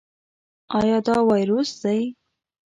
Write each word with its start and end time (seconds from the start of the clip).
ایا 0.77 0.97
دا 1.05 1.15
وایروس 1.27 1.69
دی؟ 1.81 1.99